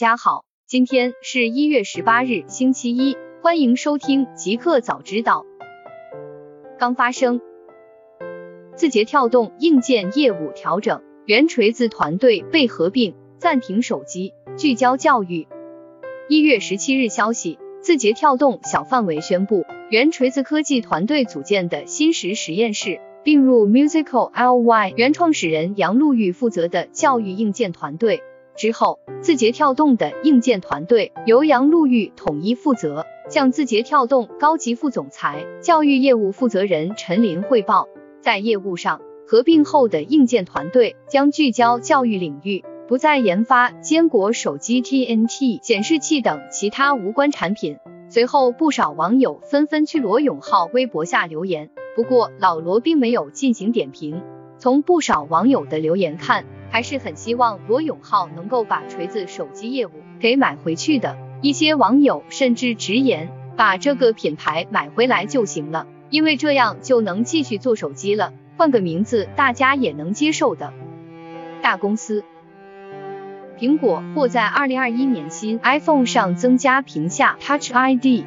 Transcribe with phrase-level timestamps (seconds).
[0.00, 5.44] 大家好，今天是一月十八日，星期一，欢迎收听极客早知道。
[6.78, 7.42] 刚发生，
[8.76, 15.46] 字节跳动硬件业务调整，原锤子团队被合并，暂停手机，聚焦教育。
[16.30, 28.22] 一月十七日消息，字节跳动小范围宣布，原锤子科技团队组建的新石实验室并入 Musical Ly，原创始人杨璐玉负责的教育硬件团队。
[28.56, 37.88] 之后，字节跳动的硬件团队由杨璐玉统一负责，向字节跳动高级副总裁、教育业务负责人陈林汇报。
[38.20, 47.78] 在业务上，合并后的硬件团队将聚焦教育领域，不再研发坚果手机、TNT 显示器等其他无关产品。
[48.10, 54.20] 随后，不少网友纷纷去罗永浩微博下留言，不过老罗并没有进行点评。
[54.58, 61.16] 从不少网友的留言看，还是很希望罗永浩能够把锤子手机业务给买回去的。
[61.42, 70.72] 一些网友甚至直言，把这个品牌买回来就行了，因为这样就能继续做手机了，换个名字大家也能接受的。
[71.62, 72.24] 大公司，
[73.58, 78.24] 苹果或在二零二一年新 iPhone 上增加屏下 Touch ID。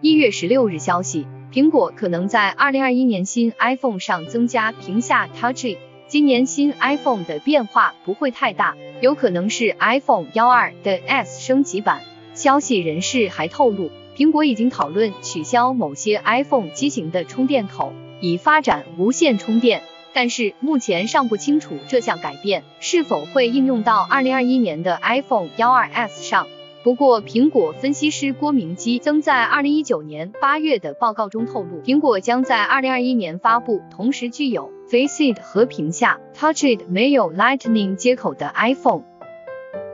[0.00, 5.76] 一月十六日消息，苹果可能在二零二一年新 iPhone 上增加屏下 Touch。
[6.12, 12.02] 今年新 iPhone 的变化不会太大，有可能是 iPhone 幺二的 S 升级版。
[12.34, 19.80] 消息人士还透露，苹果已经讨论取消某些 iPhone 机型的充电口，以发展无线充电，
[20.12, 26.46] 但是目前尚不清楚这项改变是否会应用到二零二一年的 iPhone 幺二 S 上。
[26.84, 39.04] 不过，苹果分析师郭明基曾在二零一九年八月的报告中透露，苹果将在二零二一年发布同时具有 Face ID 和屏下 Touch ID 没有 Lightning 接口的 iPhone。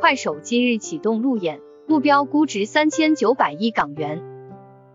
[0.01, 4.21] 快手今日启动路演，目标估值三千九百亿港元。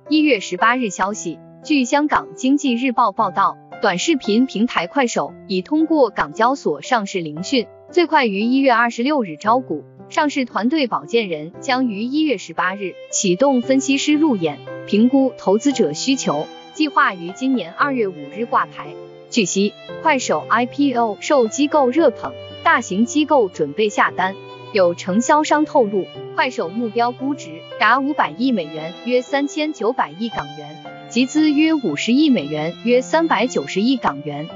[0.09, 9.85] 一月十八日消息，据香港经济日报报道，短视频平台快手已通过港交所上市聆讯，最快于一月二十六日招股。
[10.09, 18.88] 上市团队保荐人将于一月十八日启动分析师路演，评估投资者需求，计划于今年二月五日挂牌。
[19.34, 19.74] 据悉，
[20.04, 22.34] 快手 IPO 受机构热捧，
[22.64, 24.36] 大型机构准备下单。
[24.74, 26.06] 有承销商透露，
[26.36, 27.50] 快手目标估值
[27.80, 34.48] 达五百亿美元，约三千九百亿港元，集资约五十亿美元，约三百九十亿港元。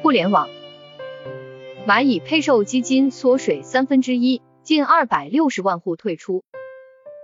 [0.00, 0.48] 互联网，
[1.86, 4.40] 蚂蚁配售基金缩水三分之一。
[4.62, 6.42] 近二百六十万户退出。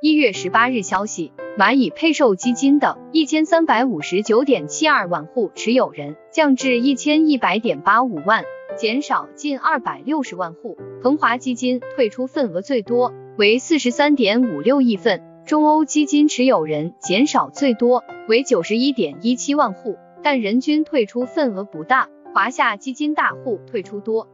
[0.02, 8.44] 一月十八日消息，蚂蚁配售基金的一千三百五十九点七二万户持有人降至一千一百点八五万，
[8.76, 10.76] 减少近二百六十万户。
[11.02, 15.22] 恒华基金退出份额最多，为四十三点五六亿份。
[15.46, 22.10] 中欧基金持有人减少最多，为九十一点一七万户，但人均退出份额不大。
[22.34, 24.28] 华夏基金大户退出多。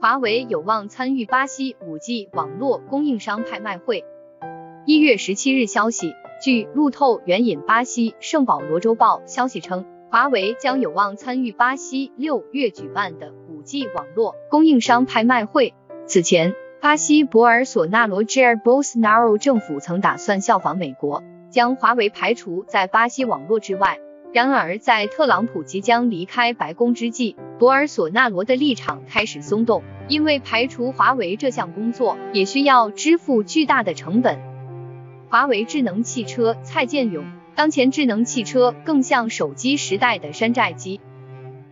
[0.00, 4.04] 华为有望参与巴西 5G 网络供应商拍卖会。
[4.84, 6.12] 一月十七日消息，
[6.42, 15.72] 据路透援引巴西圣保罗州报消息称，华为将有望参与巴西六月举办的 5G 网络供应商拍卖会。
[16.08, 24.00] 此前，巴西博尔索纳罗 Jair Bolsonaro 政府曾打算效仿美国，将华为排除在巴西网络之外。
[24.32, 34.51] 然而，在特朗普即将离开白宫之际，博尔索纳罗的立场开始松动，因为排除华为这项工作也需要支付巨大的成本。
[35.32, 41.00] 华为智能汽车蔡建勇，当前智能汽车更像手机时代的山寨机。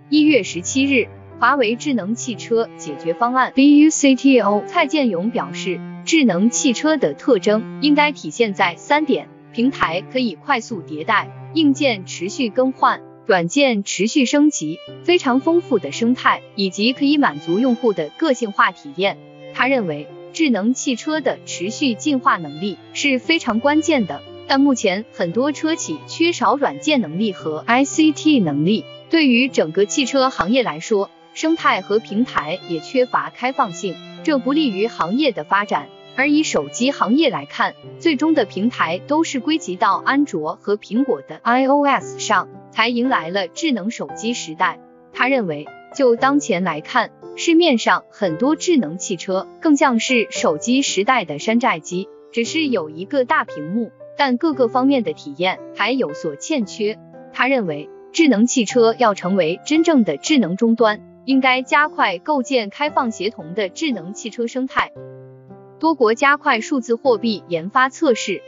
[0.08, 11.30] 一月十七日，华为智能汽车解决方案 BU CTO 蔡建勇表示，智能汽车的特征应该体现在三点：平台可以快速迭代。
[11.52, 19.18] 硬件持续更换，软件持续升级，非常丰富的生态，以及可以满足用户的个性化体验。
[19.52, 20.06] 他认为，
[20.40, 28.86] 智能汽车的持续进化能力是非常关键的，但目前很多车企缺少软件能力和 ICT 能力。
[29.10, 33.94] 对于整个汽车行业来说，生态和平台也缺乏开放性，
[34.24, 35.88] 这不利于行业的发展。
[36.16, 44.80] 而以手机行业来看，最终的平台都是归集到安卓和苹果的 iOS 上，才迎来了智能手机时代。
[45.12, 56.98] 他认为，就当前来看，市面上很多智能汽车更像是手机时代的山寨机，只是有一个大屏幕，但各个方面的体验还有所欠缺。
[57.32, 64.92] 他认为，智能汽车要成为真正的智能终端，应该加快构建开放协同的智能汽车生态。
[65.78, 68.42] 多国加快数字货币研发测试。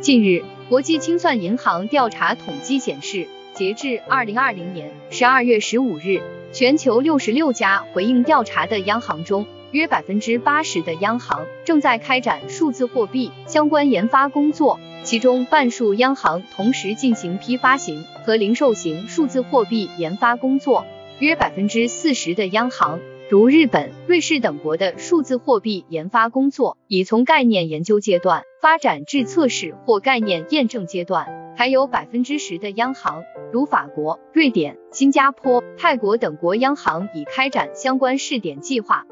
[0.00, 6.20] 近日，国际清算银行调查统计显示，截至二零二零年十二月十五日，
[6.52, 20.84] 全球六十六家回应调查的央行中，约百分之八十的央行正在开展数字货币相关研发工作，其中半数央行同时进行批发型和零售型数字货币研发工作，
[21.18, 23.00] 约百分之四十的央行。
[23.30, 31.26] 如日本、瑞士等国的数字货币研发工作已从概念研究阶段发展至测试或概念验证阶段，
[31.56, 39.06] 还有百分之十的央行，如法国、瑞典、新加坡、泰国等国央行已开展相关试点计划。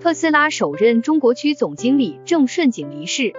[0.00, 3.32] 特斯拉首任中国区总经理郑顺景离世。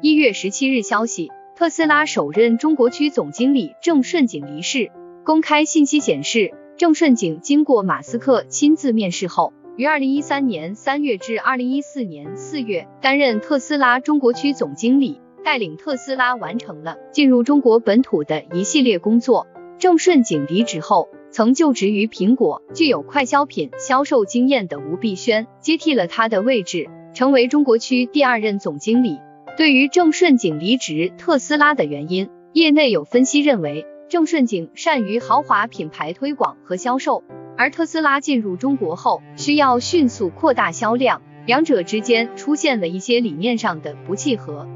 [0.00, 4.90] 一月十七日消息，特斯拉首任中国区总经理郑顺景离世。
[5.24, 6.54] 公开信息显示。
[6.76, 19.46] 郑顺景经过马斯克亲自面试后，于二零一三年三月至二零一四年四月担任特斯拉中国区总经理，带领特斯拉完成了进入中国本土的一系列工作。
[19.78, 29.18] 郑顺景离职后，曾就职于苹果、具有快消品销售经验的吴碧轩接替了他的位置，成为中国区第二任总经理。
[29.56, 33.86] 对于郑顺景离职特斯拉的原因，业内有分析认为。
[34.10, 37.22] 郑顺景善于豪华品牌推广和销售，
[37.56, 44.66] 而特斯拉进入中国后需要迅速扩大销量，两者之间出现了一些理念上的不契合。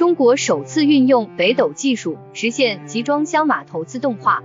[0.00, 4.42] 中国首次运用北斗技术实现集装箱码头自动化。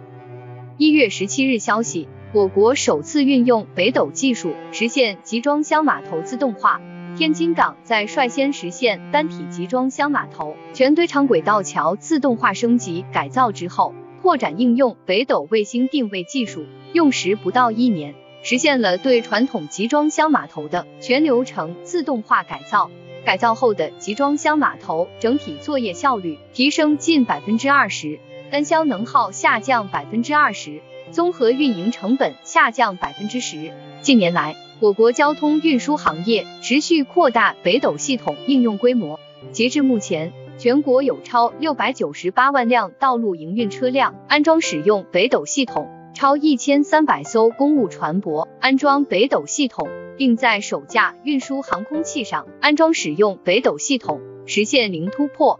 [0.77, 6.81] 一月十七日消息，我国首次运用北斗技术实现集装箱码头自动化。
[7.15, 18.13] 天津港在率先实现单体集装箱码头全堆场轨道桥自动化升级改造之后，拓展应用北斗卫星定位技术，用时不到一年，
[18.43, 22.91] 实现了对传统集装箱码头的全流程自动化改造。
[23.25, 28.19] 改造后的集装箱码头整体作业效率提升近百分之二十，
[28.51, 30.79] 单箱能耗下降百分之二十，
[31.09, 33.71] 综合运营成本下降百分之十。
[34.01, 39.19] 近年来，我国交通运输行业持续扩大北斗系统应用规模，
[39.51, 55.59] 截至目前，全国有超六百九十八万辆道路营运车辆安装使用北斗系统，超一千三百艘公务船舶安装北斗系统，并在首架运输航空器上安装使用北斗系统，实现零突破。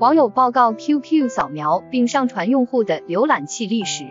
[0.00, 4.04] 网友报告 QQ 扫描并上传用户的浏览器历史。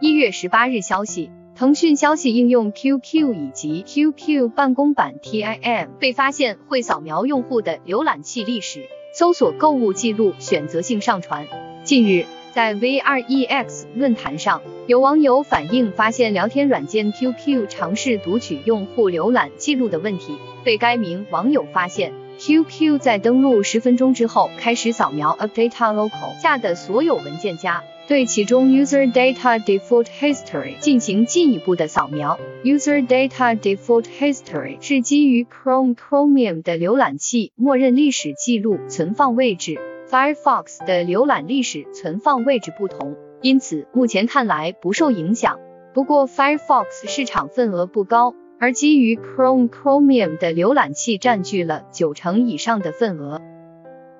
[0.00, 1.30] 一月十八日消息。
[1.56, 8.82] 腾讯消息应用 QQ 以及 QQ 办公版 TIM 被发现会扫描用户的浏览器历史、
[9.14, 11.46] 搜索购物记录，选择性上传。
[11.82, 12.26] 近日，
[12.56, 20.38] 在 VREX 论坛上，有网友反映发现聊天软件 QQ 尝试读取用户浏览记录的问题。
[20.64, 27.84] 被该名网友发现，QQ 在登录十分钟之后开始扫描 Update Local 下的所有文件夹。
[28.08, 32.38] 对其中 User Data Default History 进行进一步的扫描。
[32.64, 39.78] User Data Default History 是基于 Chrome Chromium 的浏览器默认历史记录存放位置
[40.10, 45.58] ，Firefox 的浏览历史存放位置不同，因此目前看来不受影响。
[45.94, 53.40] 不过 Firefox 市场份额不高，而基于 Chrome Chromium 的浏览器占据了九成以上的份额。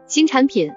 [0.07, 0.73] 新产品。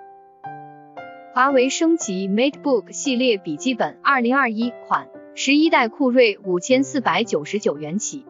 [1.35, 8.25] 华为升级 MateBook 系列笔记本，二零二一款十一代酷睿五千四百九十九元起。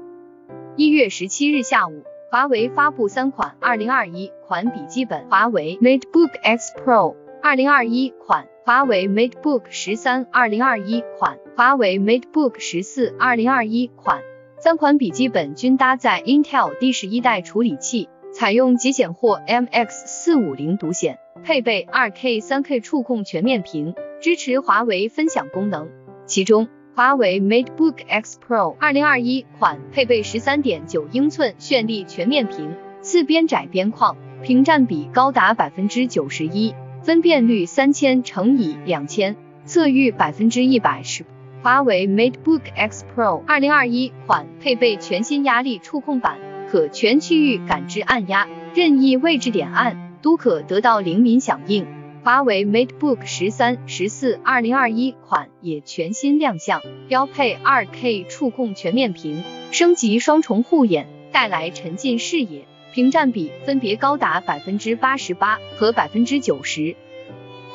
[0.75, 14.21] 一月十七日下午，华为发布三款二零二一款笔记本：华为 MateBook X Pro 二零二一款、华为 MateBook 十三二零二一款、华为 MateBook 十四二零二一款。
[14.59, 21.17] 三款笔记本均搭载 Intel 第十一代处理器，采用极显或 MX 四五零独显。
[21.43, 25.89] 配备 2K、3K 触控全面屏，支持华为分享功能。
[26.27, 26.67] 其中，
[26.99, 41.23] 华为 MateBook X Pro 2021款配备13.9英寸绚丽全面屏，四边窄边框，屏占比高达百分之九十一，分辨率三千乘以两千，色域百分之一百十。
[41.63, 46.37] 华为 MateBook X Pro 2021款配备全新压力触控板，
[46.69, 50.09] 可全区域感知按压，任意位置点按。
[50.21, 51.87] 都可得到灵敏响应。
[52.21, 66.97] 华为 MateBook 十三、十四二零二一款也全新亮相，标配二 K 触控全面屏，升级双重护眼，带来沉浸视野，屏占比分别高达百分之八十八和百分之九十。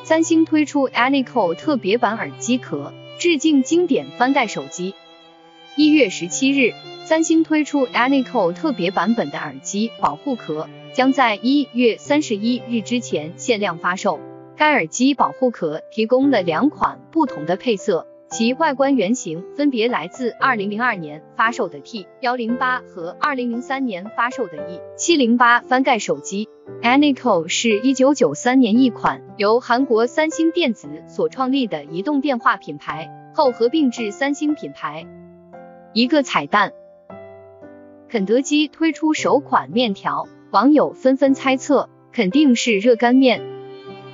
[0.03, 4.93] 三星推出 Anico 特别版耳机壳，致敬经典翻盖手机。
[5.75, 6.73] 一月十七日。
[7.05, 14.19] 三星推出 Anyco 特别版本的耳机保护壳，将在一月三十一日之前限量发售。
[14.57, 26.47] 该耳机保护壳提供了两款不同的配色，其外观原型分别来自二零零二年发售的 T 幺零八和二零零三年发售的 E 七零八翻盖手机。
[26.81, 35.05] Anyco 是一九九三年一款由韩国三星电子所创立的移动电话品牌，后合并至三星品牌。
[35.93, 36.71] 一个彩蛋。
[38.07, 43.54] 肯德基推出首款面条，网友纷纷猜测肯定是热干面。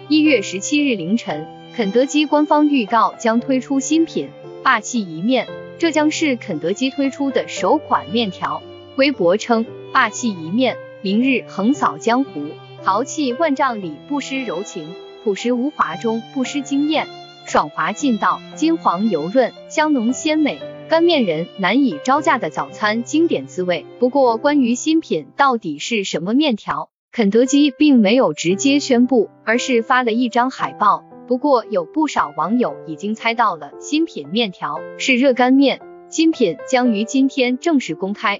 [0.09, 4.29] 一月十七日凌晨，肯德基官方预告将推出新品
[4.63, 8.61] 霸气一面，这将是肯德基推出的首款面条。
[8.97, 12.43] 微博称霸气一面，明日横扫江湖，
[12.83, 14.93] 豪气万丈里不失柔情，
[15.23, 17.07] 朴实无华中不失惊艳，
[17.45, 20.59] 爽滑劲道，金黄油润，香浓鲜美。
[20.89, 23.85] 干面人难以招架的早餐经典滋味。
[23.97, 31.03] 不过，关于新品到底是什么面条，肯德基并没有直接宣布，而是发了一张海报。
[31.27, 35.81] 不过，有不少网友已经猜到了，新品面条是热干面。
[36.07, 38.39] 新品将于今天正式公开。